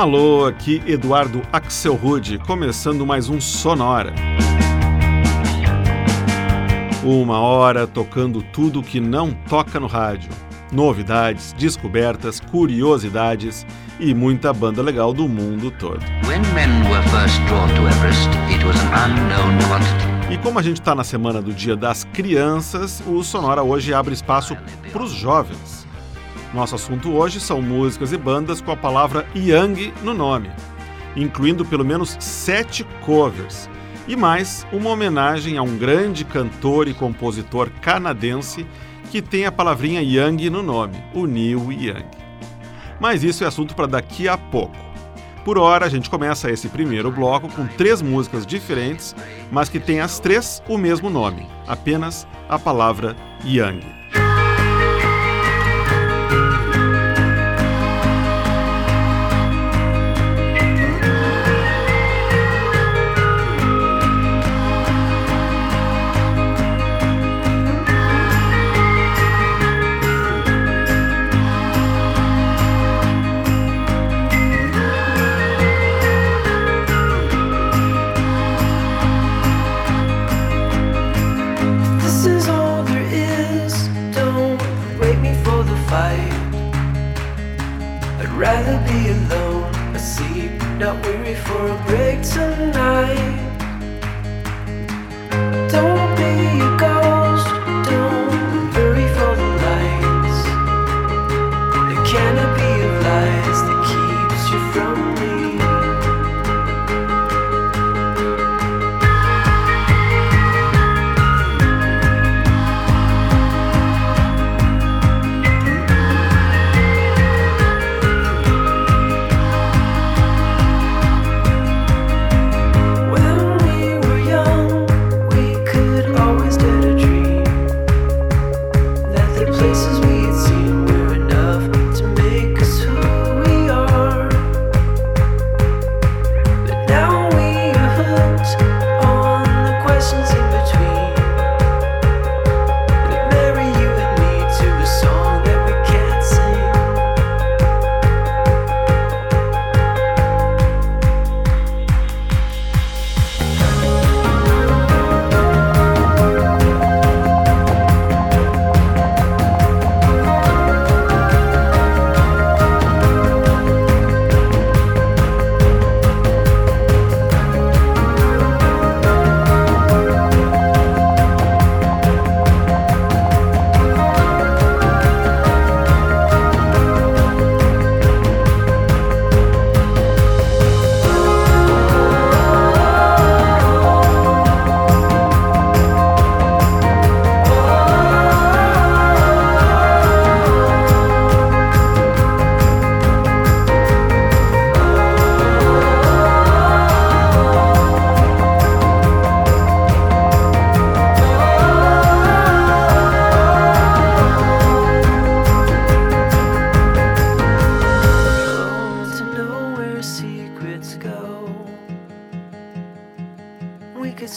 [0.00, 4.14] Alô, aqui Eduardo Axelrude, começando mais um Sonora.
[7.04, 10.30] Uma hora tocando tudo que não toca no rádio.
[10.72, 13.66] Novidades, descobertas, curiosidades
[13.98, 16.00] e muita banda legal do mundo todo.
[20.30, 24.14] E como a gente está na semana do Dia das Crianças, o Sonora hoje abre
[24.14, 24.56] espaço
[24.90, 25.79] para os jovens.
[26.52, 30.50] Nosso assunto hoje são músicas e bandas com a palavra Young no nome,
[31.16, 33.70] incluindo pelo menos sete covers
[34.08, 38.66] e mais uma homenagem a um grande cantor e compositor canadense
[39.12, 42.06] que tem a palavrinha Young no nome, o Neil Young.
[42.98, 44.76] Mas isso é assunto para daqui a pouco.
[45.44, 49.14] Por hora, a gente começa esse primeiro bloco com três músicas diferentes,
[49.50, 53.99] mas que têm as três o mesmo nome, apenas a palavra Young.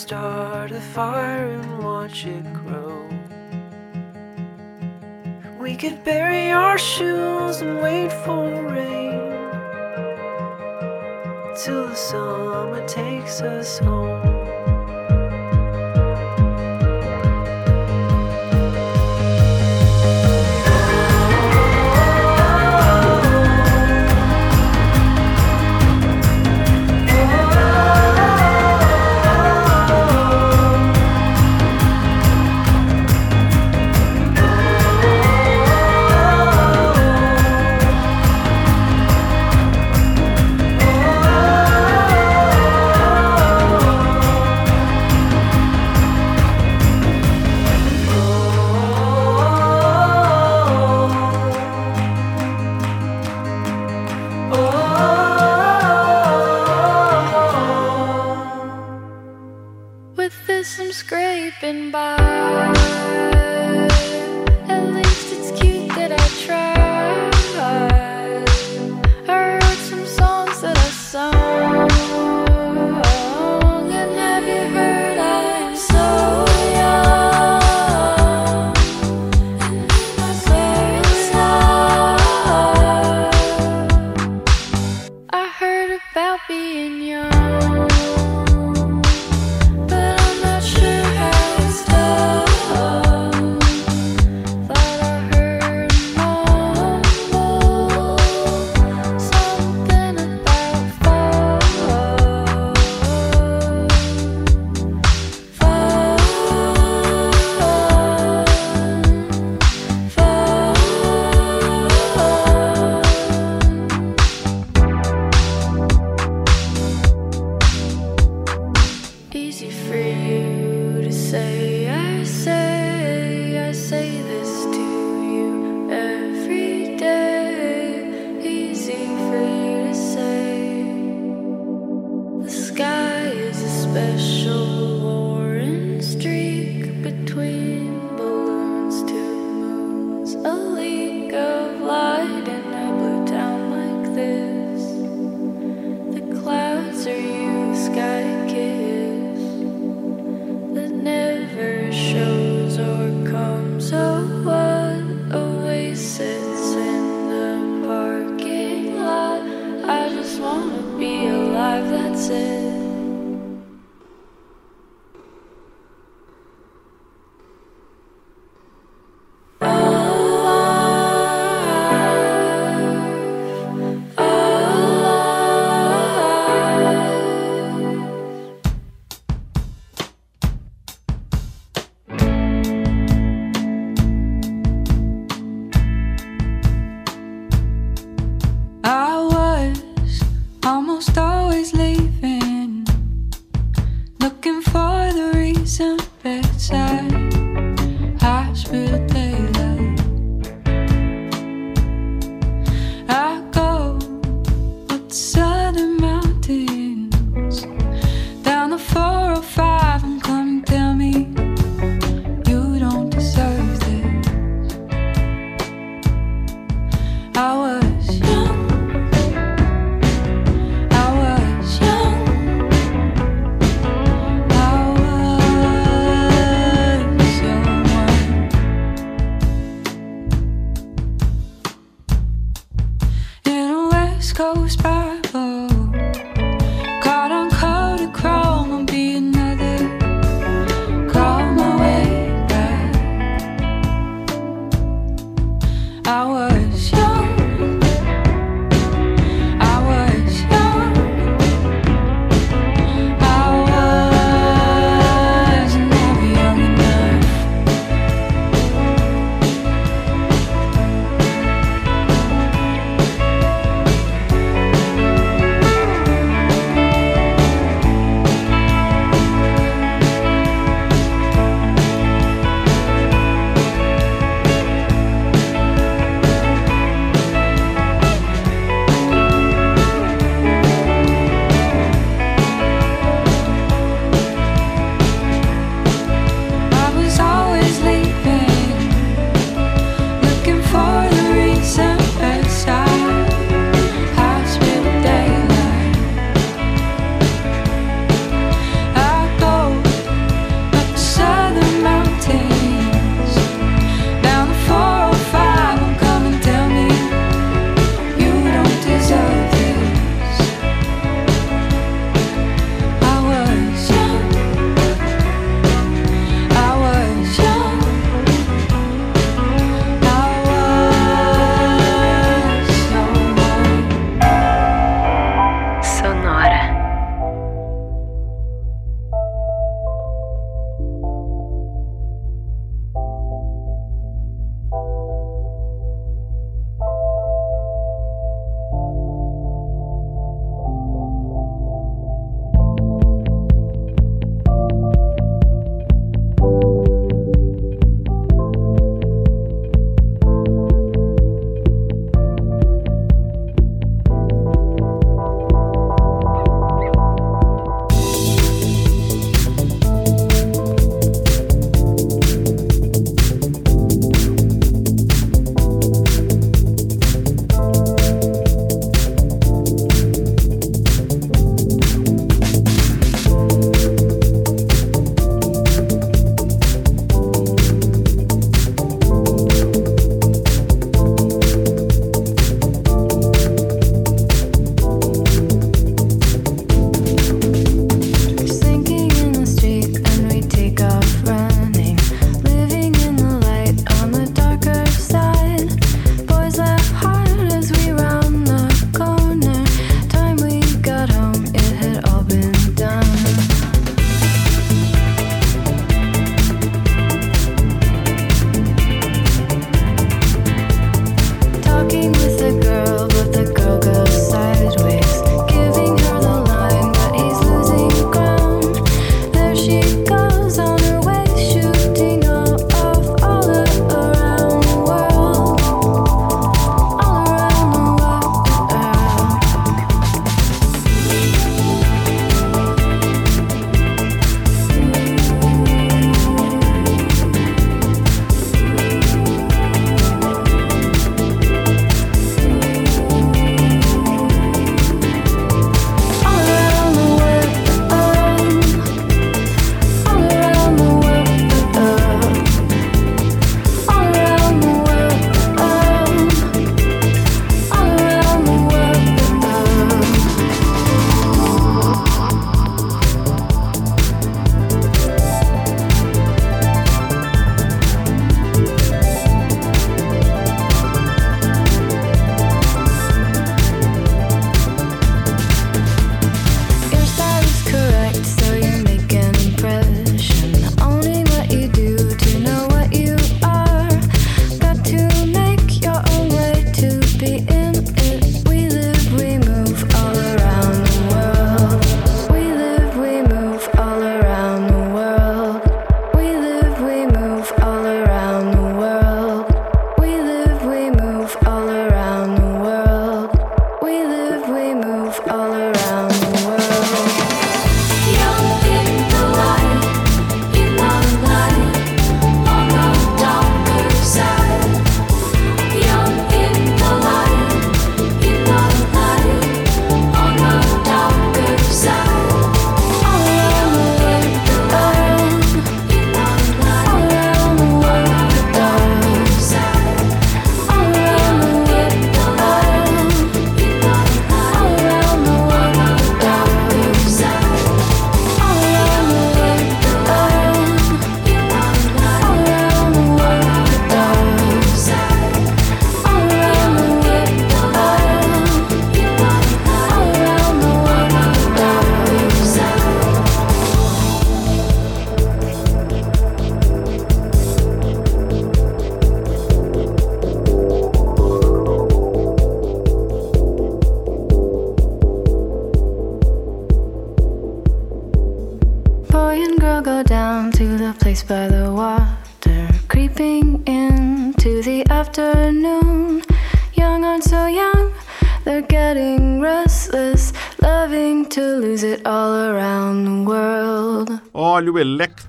[0.03, 3.07] start a fire and watch it grow.
[5.57, 9.31] We could bury our shoes and wait for rain
[11.55, 14.32] till the summer takes us home.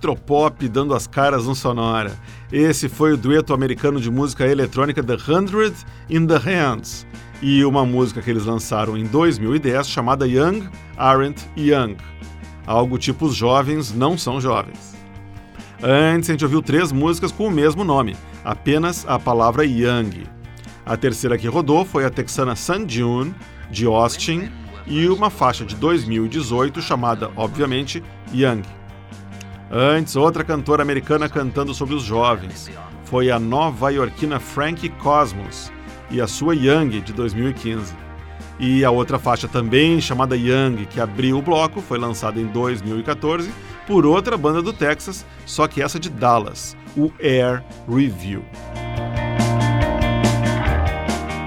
[0.04, 2.12] Electropop dando as caras no Sonora.
[2.52, 5.74] Esse foi o dueto americano de música eletrônica The Hundred
[6.10, 7.06] in the Hands
[7.40, 11.96] e uma música que eles lançaram em 2010 chamada Young Aren't Young.
[12.66, 14.94] Algo tipo os jovens não são jovens.
[15.82, 20.24] Antes, a gente ouviu três músicas com o mesmo nome, apenas a palavra Young.
[20.86, 23.34] A terceira que rodou foi a texana Sun June,
[23.70, 24.50] de Austin,
[24.86, 28.62] e uma faixa de 2018 chamada, obviamente, Young.
[29.76, 32.70] Antes, outra cantora americana cantando sobre os jovens
[33.06, 35.72] foi a nova-iorquina Frankie Cosmos
[36.12, 37.92] e a sua Young de 2015.
[38.60, 43.52] E a outra faixa também chamada Young, que abriu o bloco, foi lançada em 2014
[43.84, 48.44] por outra banda do Texas, só que essa de Dallas, o Air Review.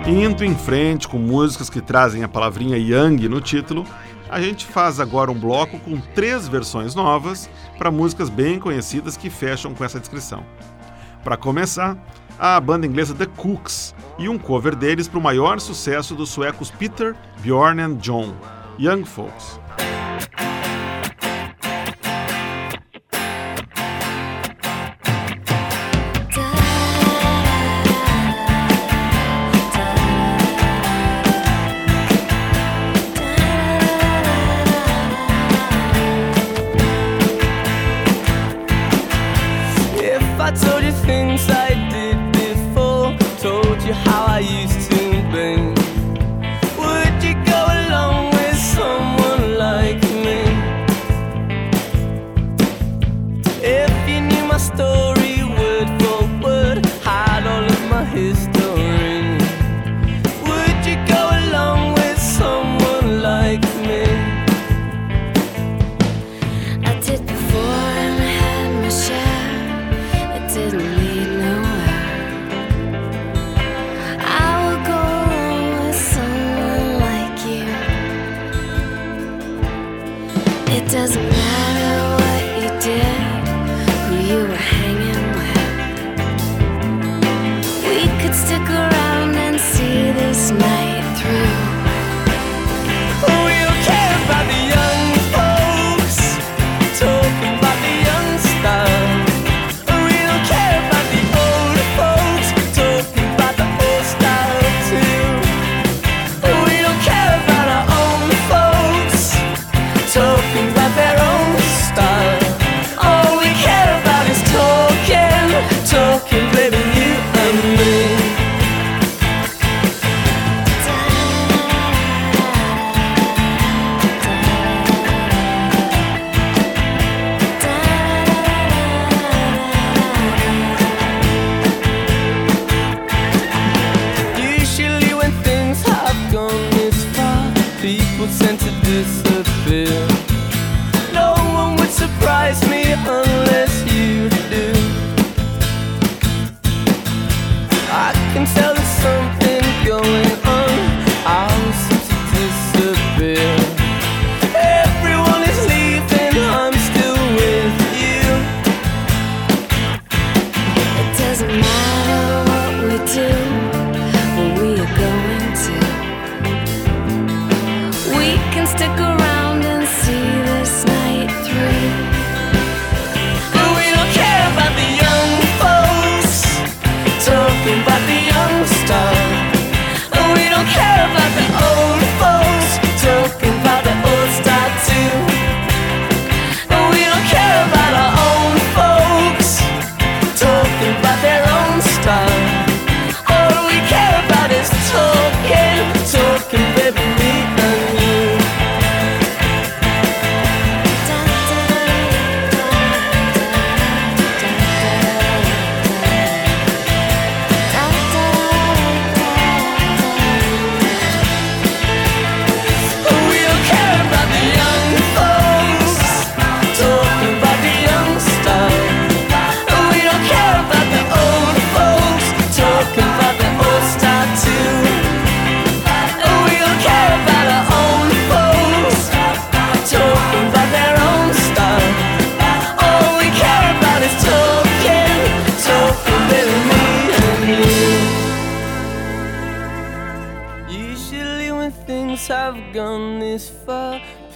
[0.06, 3.86] Indo em frente com músicas que trazem a palavrinha Young no título,
[4.30, 9.30] a gente faz agora um bloco com três versões novas para músicas bem conhecidas que
[9.30, 10.44] fecham com essa descrição.
[11.24, 11.98] Para começar,
[12.40, 16.72] a banda inglesa The Cooks e um cover deles para o maior sucesso dos suecos
[16.72, 18.34] Peter, Bjorn and John,
[18.78, 19.60] Young Folks.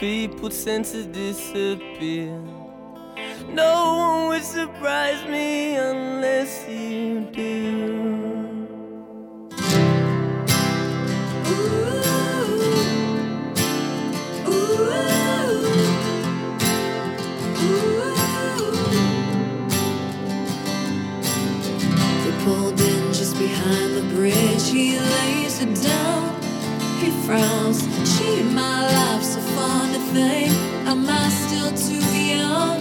[0.02, 2.36] People tend to disappear.
[3.50, 8.12] No one would surprise me unless you do.
[23.14, 24.68] Just behind the bridge.
[24.72, 26.42] He lays it down.
[27.00, 27.82] He frowns.
[28.12, 29.21] She, my life's
[30.92, 32.80] Am I still too young?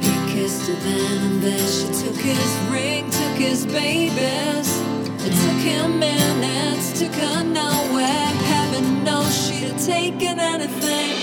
[0.00, 4.80] He kissed and she took his ring, took his babies.
[5.18, 8.30] Took him minutes, took her nowhere.
[8.52, 11.16] Heaven knows she'd have taken anything.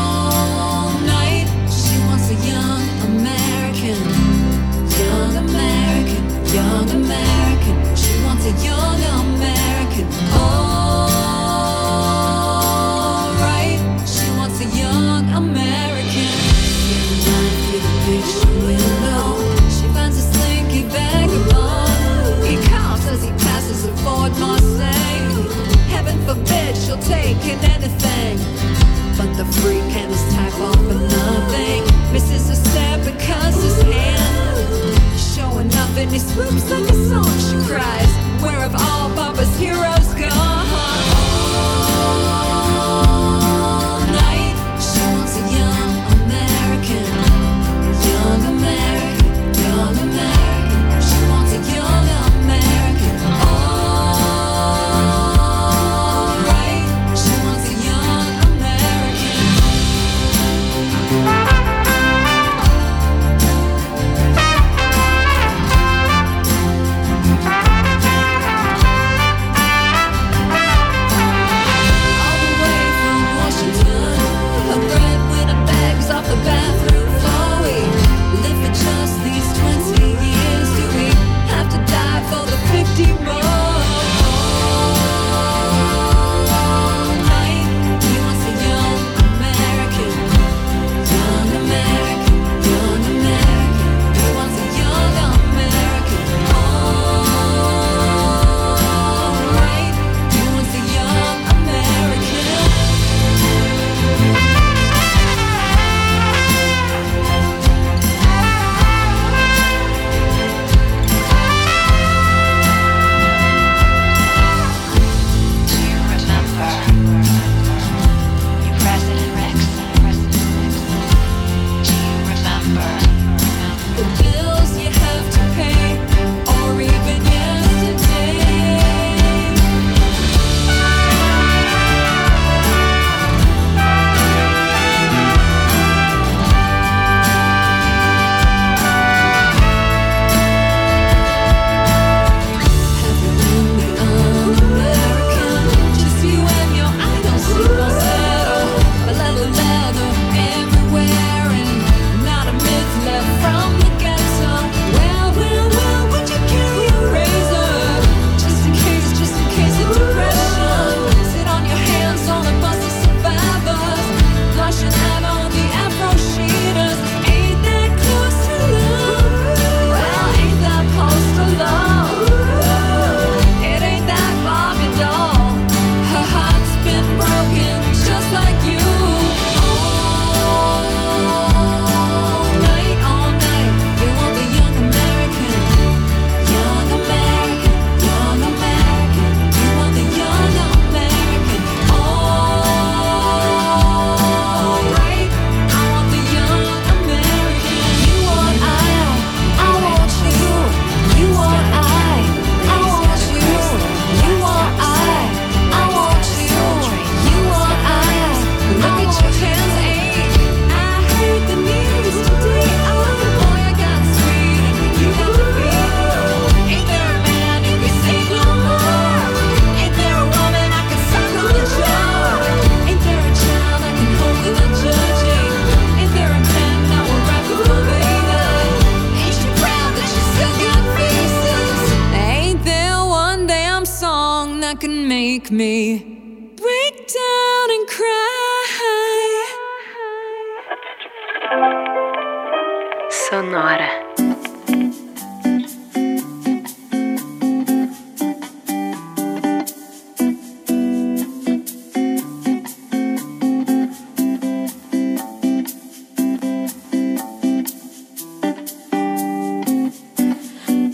[0.00, 4.02] All night, she wants a young American.
[5.00, 6.24] Young American,
[6.54, 7.76] young American.
[7.96, 10.06] She wants a young American.
[10.32, 10.89] Alright,
[36.00, 37.38] and he swoops like a song.
[37.38, 38.10] She cries,
[38.42, 39.49] Where have all Papa's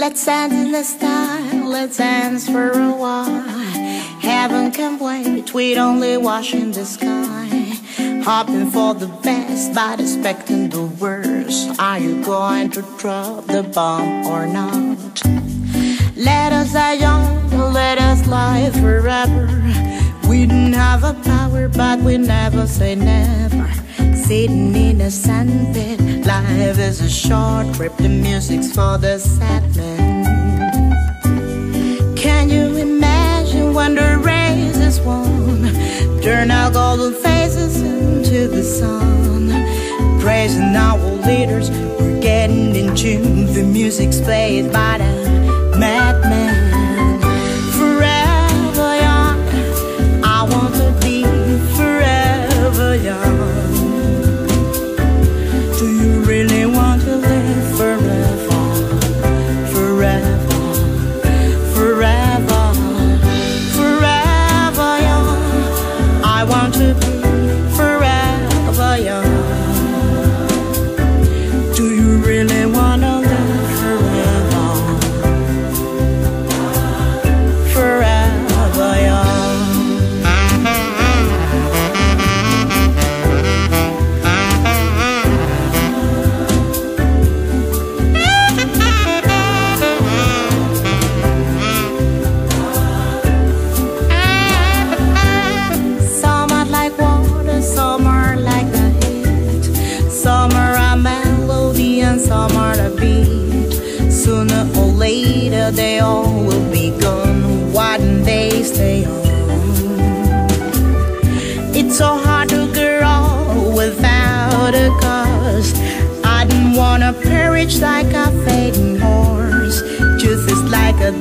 [0.07, 3.43] Let's dance in the style, let's dance for a while.
[4.21, 7.49] Heaven can wait, we'd only wash in the sky.
[8.25, 11.81] Hoping for the best, but expecting the worst.
[11.81, 14.97] Are you going to drop the bomb or not?
[16.15, 19.49] Let us die young, let us live forever.
[20.29, 23.69] We don't have a power, but we never say never.
[24.15, 27.97] Sitting in a sandpit, life is a short trip.
[27.97, 29.57] The music's for the sad.
[36.27, 39.47] Turn our golden faces into the sun.
[40.19, 43.47] Praising our leaders, we're getting in tune.
[43.55, 45.16] The music's played by the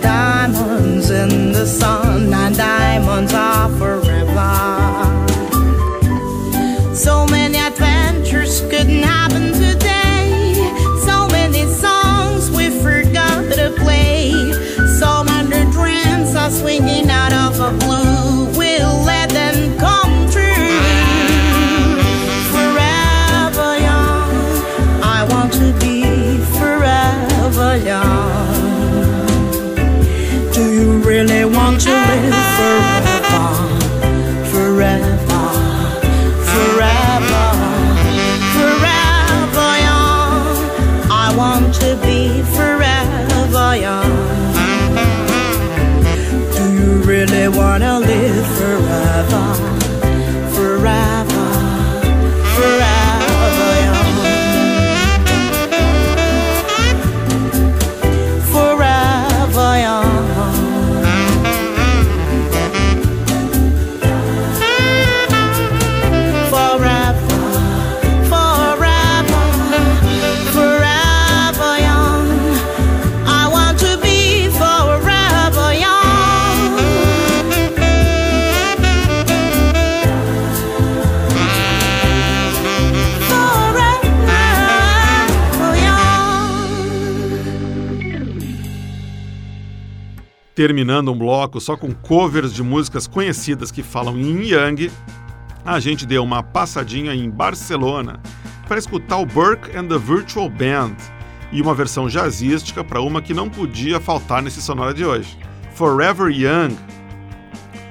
[0.05, 0.44] time.
[90.55, 94.89] Terminando um bloco só com covers de músicas conhecidas que falam em Yang,
[95.65, 98.21] a gente deu uma passadinha em Barcelona
[98.65, 100.95] para escutar o Burke and the Virtual Band
[101.51, 105.37] e uma versão jazzística para uma que não podia faltar nesse sonora de hoje,
[105.73, 106.77] Forever Young,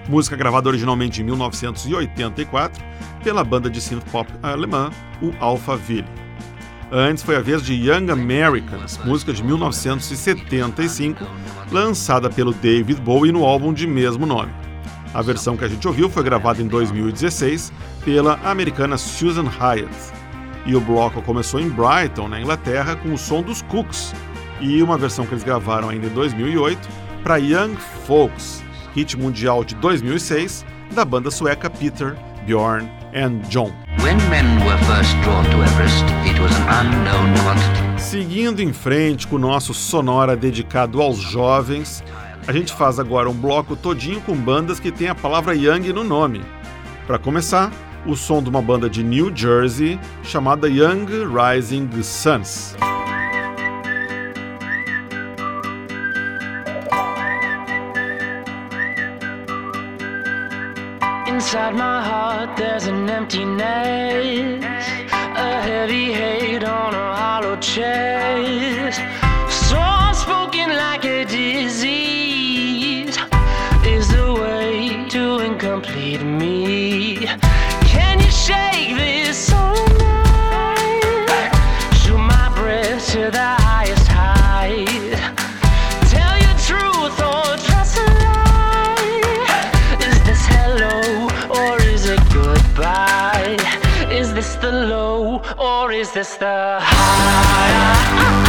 [0.09, 2.83] música gravada originalmente em 1984
[3.23, 6.24] pela banda de synth pop alemã, o Alphaville.
[6.93, 11.27] Antes foi a vez de Young Americans, música de 1975,
[11.73, 14.53] lançada pelo David Bowie no álbum de mesmo nome.
[15.13, 17.73] A versão que a gente ouviu foi gravada em 2016
[18.05, 19.95] pela americana Susan Hyatt.
[20.67, 24.15] E o bloco começou em Brighton, na Inglaterra, com o som dos Cooks,
[24.61, 26.89] e uma versão que eles gravaram ainda em 2008
[27.23, 28.63] para Young Folks,
[28.95, 32.15] hit mundial de 2006 da banda sueca Peter,
[32.47, 33.84] Bjorn and John.
[34.05, 37.99] When men were first drawn to Everest, it was an unknown quantity.
[37.99, 42.05] Seguindo em frente com o nosso sonora dedicado aos jovens,
[42.47, 46.05] a gente faz agora um bloco todinho com bandas que tem a palavra Young no
[46.05, 46.43] nome.
[47.07, 47.73] Para começar,
[48.05, 52.77] o som de uma banda de New Jersey chamada Young Rising Suns.
[61.55, 64.65] Inside my heart, there's an emptiness,
[65.13, 69.01] a heavy hate on a hollow chest.
[69.69, 73.17] So Unspoken like a disease
[73.87, 76.94] is the way to incomplete me.
[96.05, 96.85] Is this the
[98.15, 98.44] Just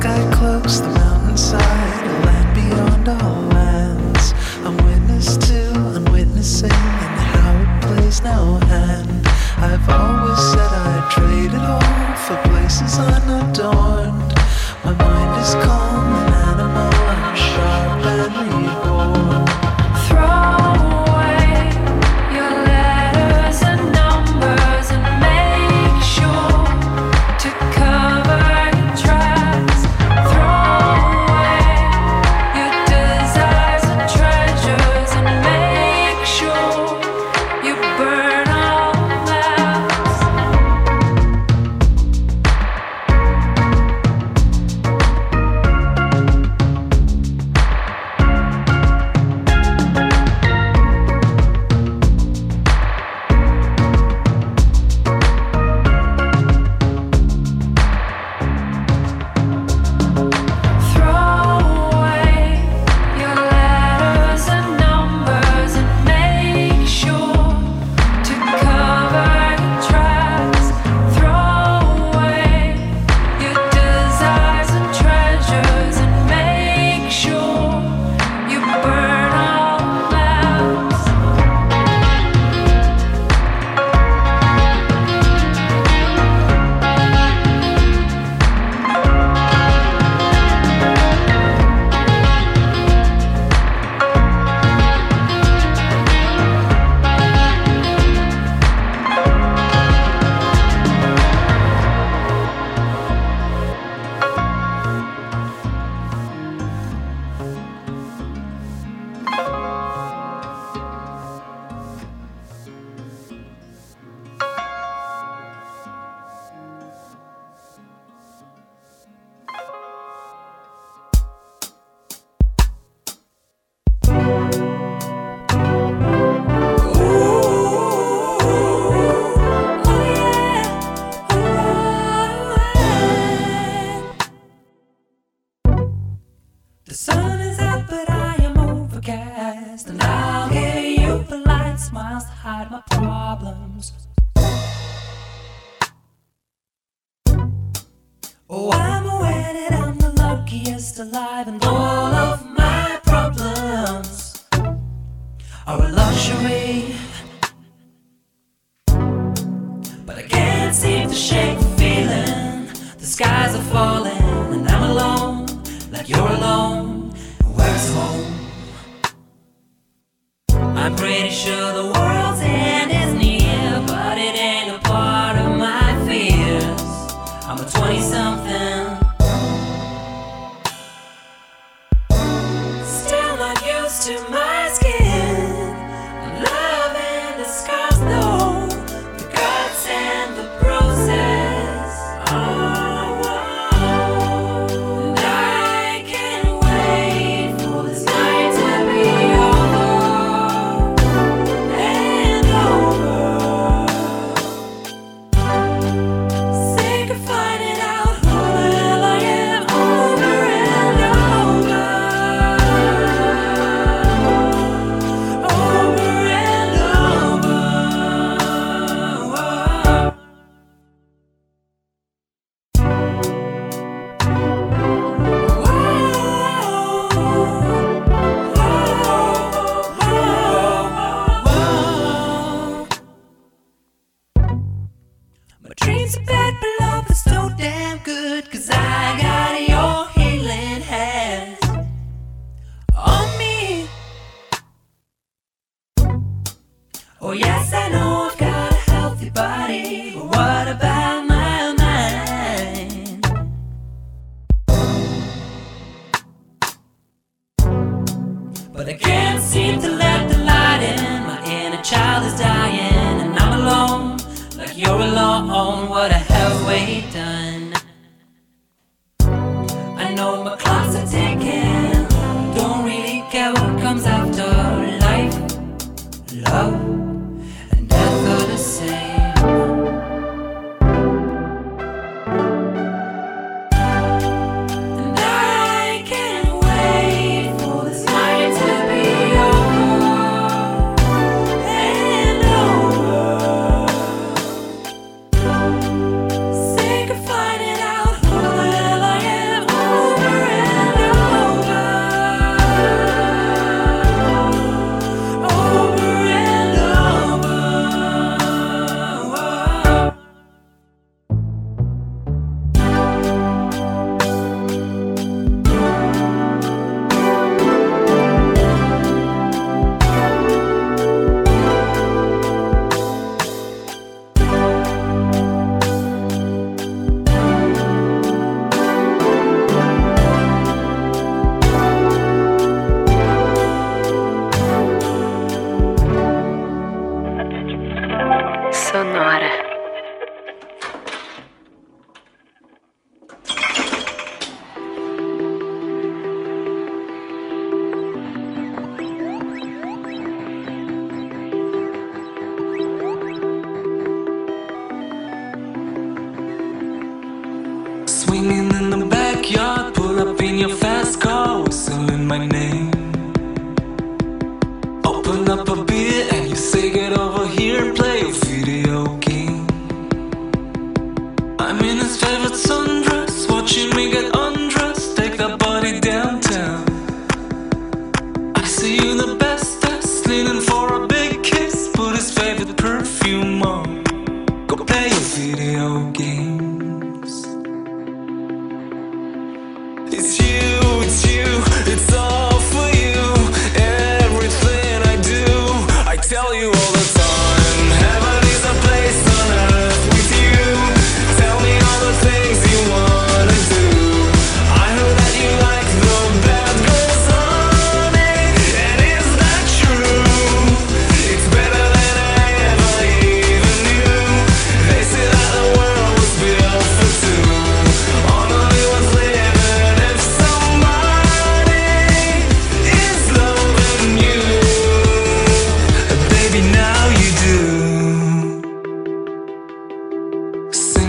[0.00, 1.87] sky cloaks the mountainside,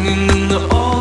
[0.03, 0.98] singing in the old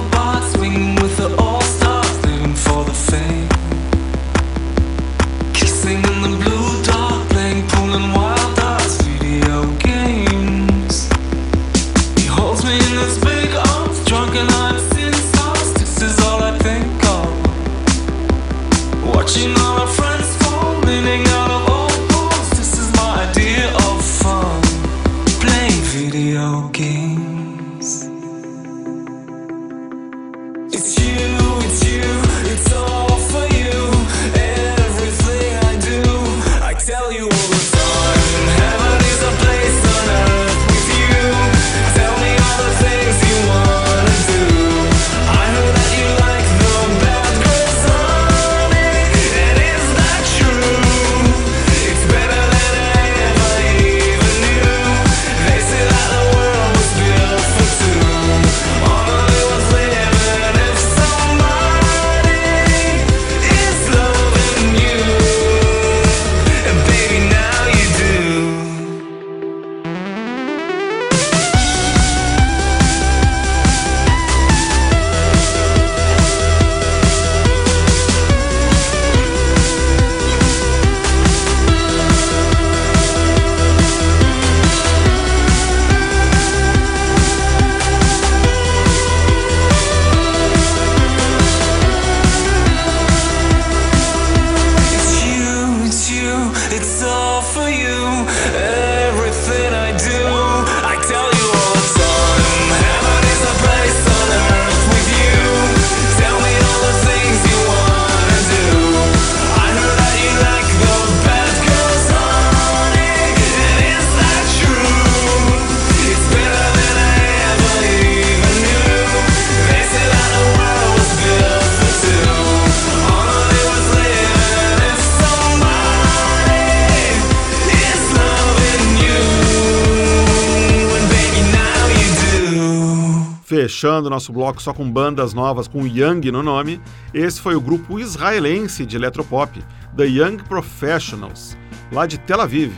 [133.78, 136.80] Fechando nosso bloco só com bandas novas com Young no nome,
[137.14, 139.62] esse foi o grupo israelense de eletropop,
[139.96, 141.56] The Young Professionals,
[141.92, 142.72] lá de Tel Aviv,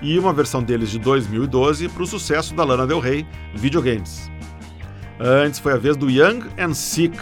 [0.00, 4.30] e uma versão deles de 2012 para o sucesso da Lana Del Rey, Videogames.
[5.18, 7.18] Antes foi a vez do Young and Sick,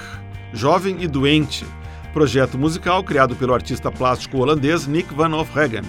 [0.53, 1.65] Jovem e Doente,
[2.13, 5.85] projeto musical criado pelo artista plástico holandês Nick van Hofregen.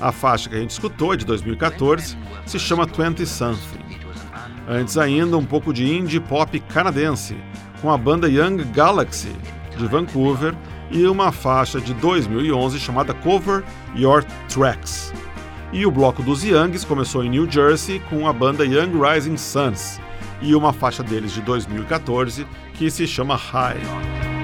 [0.00, 2.16] A faixa que a gente escutou, é de 2014,
[2.46, 3.87] se chama 20 Something.
[4.68, 7.34] Antes ainda, um pouco de indie pop canadense,
[7.80, 9.34] com a banda Young Galaxy,
[9.74, 10.54] de Vancouver,
[10.90, 13.64] e uma faixa de 2011 chamada Cover
[13.96, 15.12] Your Tracks.
[15.72, 19.98] E o bloco dos Youngs começou em New Jersey com a banda Young Rising Suns,
[20.42, 24.37] e uma faixa deles de 2014 que se chama High.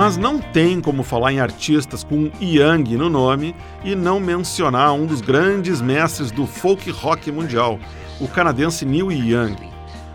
[0.00, 5.04] Mas não tem como falar em artistas com Yang no nome e não mencionar um
[5.04, 7.78] dos grandes mestres do folk rock mundial,
[8.18, 9.56] o canadense Neil Young.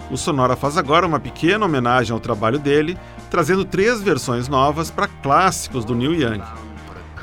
[0.10, 2.98] O Sonora faz agora uma pequena homenagem ao trabalho dele,
[3.30, 6.42] trazendo três versões novas para clássicos do Neil Young.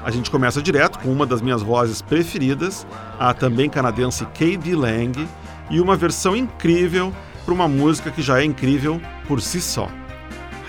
[0.05, 2.87] A gente começa direto com uma das minhas vozes preferidas,
[3.19, 4.77] a também canadense K.D.
[4.77, 5.29] Lang,
[5.69, 7.13] e uma versão incrível
[7.45, 9.89] para uma música que já é incrível por si só.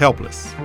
[0.02, 0.56] Helpless.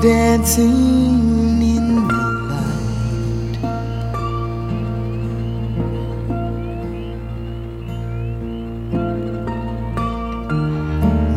[0.00, 3.58] dancing in the light.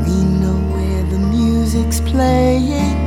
[0.06, 2.98] We know where the music's playing.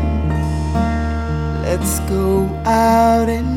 [1.62, 3.53] Let's go out and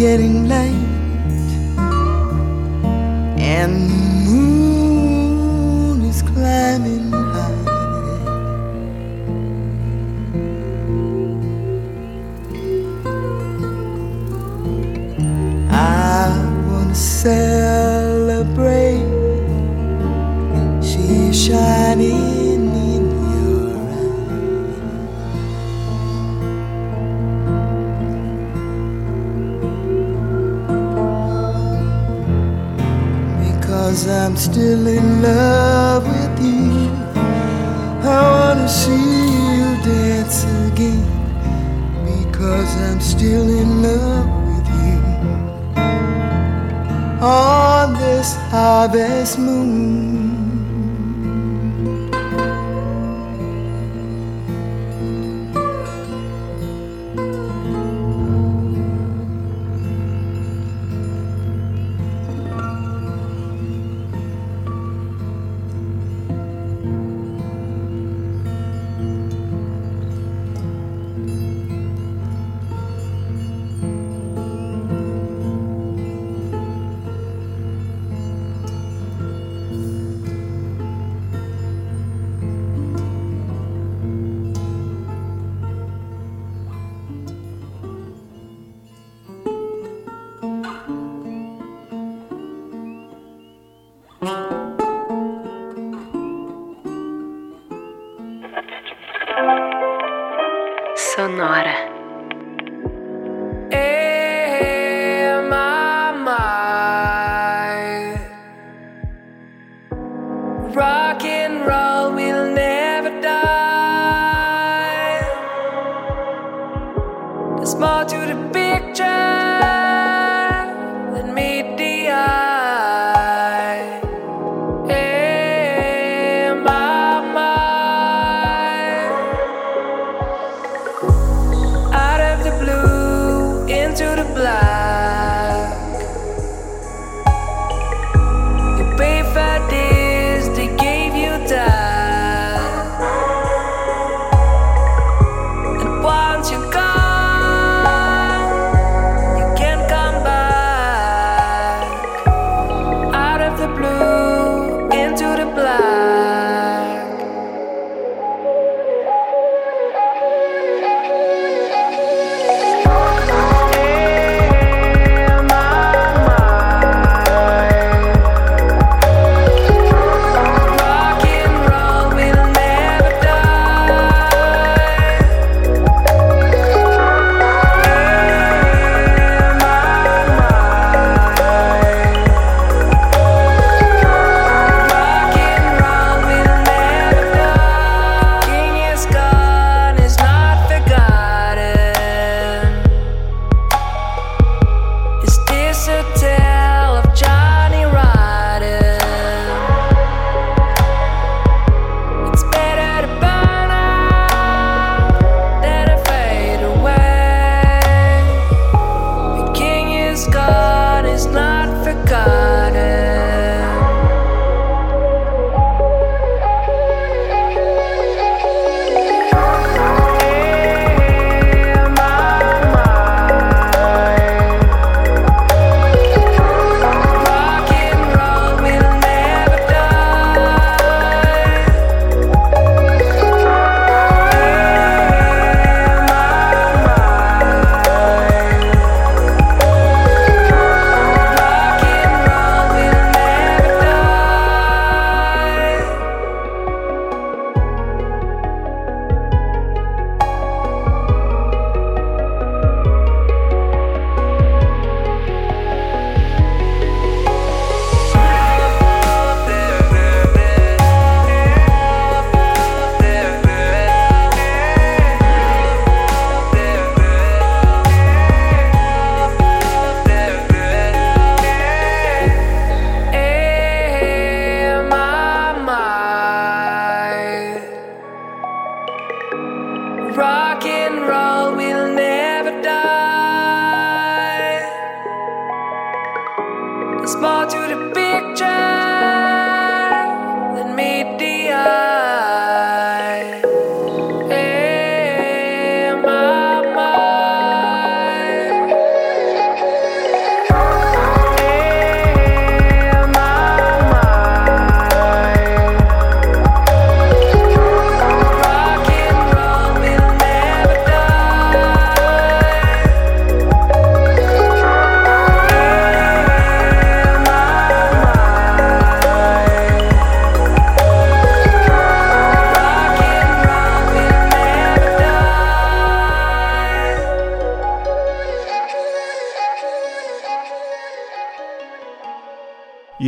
[0.00, 0.39] getting
[49.38, 49.79] moon.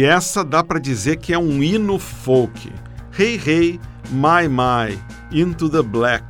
[0.03, 2.73] E essa dá pra dizer que é um hino folk.
[3.17, 3.81] Hey Hey,
[4.11, 4.99] My My,
[5.31, 6.25] Into the Black,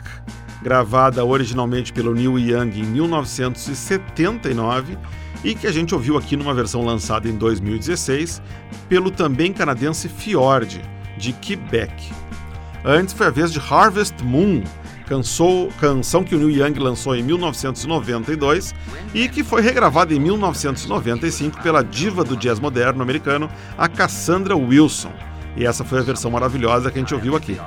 [0.60, 4.98] gravada originalmente pelo Neil Young em 1979
[5.42, 8.42] e que a gente ouviu aqui numa versão lançada em 2016
[8.90, 10.82] pelo também canadense Fjord,
[11.16, 12.12] de Quebec.
[12.84, 14.62] Antes foi a vez de Harvest Moon,
[15.02, 18.74] canção, canção que o Neil Young lançou em 1992
[19.14, 25.12] e que foi regravada em 1995 pela diva do jazz moderno americano, a Cassandra Wilson.
[25.56, 27.58] E essa foi a versão maravilhosa que a gente ouviu aqui.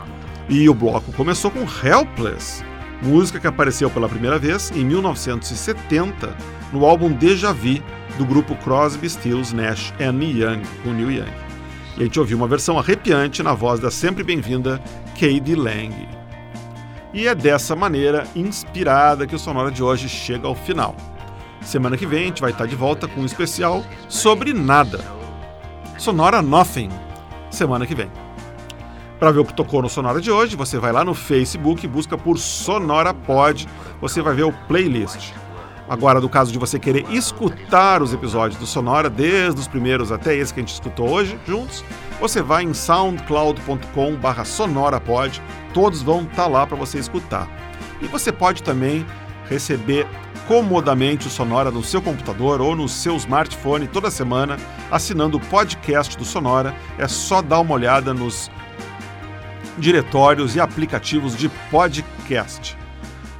[0.50, 2.64] E o bloco começou com Helpless,
[3.02, 6.36] música que apareceu pela primeira vez em 1970
[6.72, 7.82] no álbum Deja Vu
[8.18, 11.46] do grupo Crosby, Stills, Nash Young, com Neil Young.
[11.98, 14.82] E a gente ouviu uma versão arrepiante na voz da sempre bem-vinda
[15.14, 16.25] Katie Lang.
[17.16, 20.94] E é dessa maneira inspirada que o Sonora de hoje chega ao final.
[21.62, 25.00] Semana que vem a gente vai estar de volta com um especial sobre nada.
[25.98, 26.90] Sonora Nothing.
[27.50, 28.12] Semana que vem.
[29.18, 31.88] Para ver o que tocou no Sonora de hoje, você vai lá no Facebook e
[31.88, 33.66] busca por Sonora Pod.
[34.02, 35.32] Você vai ver o playlist.
[35.88, 40.36] Agora, no caso de você querer escutar os episódios do Sonora, desde os primeiros até
[40.36, 41.84] esse que a gente escutou hoje, juntos,
[42.20, 45.42] você vai em soundcloud.com sonorapod.
[45.74, 47.48] Todos vão estar lá para você escutar.
[48.02, 49.06] E você pode também
[49.48, 50.08] receber
[50.48, 54.58] comodamente o Sonora no seu computador ou no seu smartphone toda semana,
[54.90, 56.76] assinando o podcast do Sonora.
[56.98, 58.50] É só dar uma olhada nos
[59.78, 62.78] diretórios e aplicativos de podcast.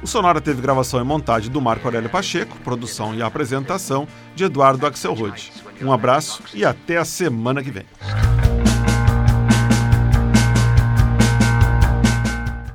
[0.02, 4.86] O Sonora teve gravação e montagem do Marco Aurélio Pacheco, produção e apresentação de Eduardo
[4.86, 5.52] Axelrod.
[5.82, 7.86] Um abraço e até a semana que vem.